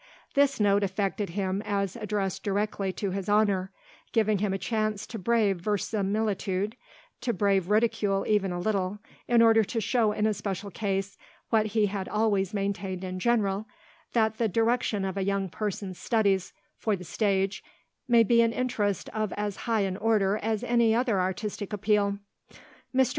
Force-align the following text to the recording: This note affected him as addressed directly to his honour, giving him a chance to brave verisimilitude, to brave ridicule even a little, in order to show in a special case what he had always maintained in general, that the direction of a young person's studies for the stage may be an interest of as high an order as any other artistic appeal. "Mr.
This 0.33 0.59
note 0.59 0.81
affected 0.83 1.29
him 1.29 1.61
as 1.63 1.95
addressed 1.95 2.41
directly 2.43 2.91
to 2.93 3.11
his 3.11 3.29
honour, 3.29 3.69
giving 4.11 4.39
him 4.39 4.51
a 4.51 4.57
chance 4.57 5.05
to 5.05 5.19
brave 5.19 5.57
verisimilitude, 5.57 6.75
to 7.21 7.33
brave 7.33 7.69
ridicule 7.69 8.25
even 8.27 8.51
a 8.51 8.59
little, 8.59 8.97
in 9.27 9.43
order 9.43 9.63
to 9.65 9.79
show 9.79 10.11
in 10.11 10.25
a 10.25 10.33
special 10.33 10.71
case 10.71 11.19
what 11.51 11.67
he 11.77 11.85
had 11.85 12.09
always 12.09 12.51
maintained 12.51 13.03
in 13.03 13.19
general, 13.19 13.67
that 14.13 14.39
the 14.39 14.47
direction 14.47 15.05
of 15.05 15.17
a 15.17 15.23
young 15.23 15.49
person's 15.49 15.99
studies 15.99 16.51
for 16.79 16.95
the 16.95 17.03
stage 17.03 17.63
may 18.07 18.23
be 18.23 18.41
an 18.41 18.53
interest 18.53 19.07
of 19.09 19.31
as 19.33 19.55
high 19.69 19.81
an 19.81 19.97
order 19.97 20.39
as 20.41 20.63
any 20.63 20.95
other 20.95 21.21
artistic 21.21 21.71
appeal. 21.71 22.17
"Mr. 22.91 23.09